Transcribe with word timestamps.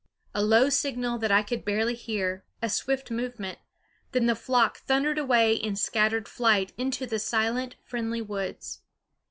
A 0.33 0.41
low 0.41 0.69
signal 0.69 1.19
that 1.19 1.31
I 1.31 1.43
could 1.43 1.63
barely 1.63 1.93
hear, 1.93 2.43
a 2.59 2.69
swift 2.71 3.11
movement 3.11 3.59
then 4.13 4.25
the 4.25 4.33
flock 4.33 4.79
thundered 4.79 5.19
away 5.19 5.53
in 5.53 5.75
scattered 5.75 6.27
flight 6.27 6.73
into 6.75 7.05
the 7.05 7.19
silent, 7.19 7.75
friendly 7.83 8.23
woods. 8.23 8.81